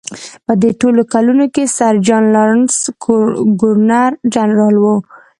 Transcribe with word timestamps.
په 0.45 0.53
دې 0.61 0.71
ټولو 0.81 1.01
کلونو 1.13 1.45
کې 1.53 1.63
سر 1.77 1.93
جان 2.07 2.23
لارنس 2.35 2.75
ګورنر 3.61 4.11
جنرال 4.33 4.75
و. 4.79 4.85